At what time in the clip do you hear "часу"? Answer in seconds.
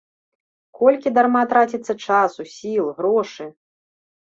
2.07-2.41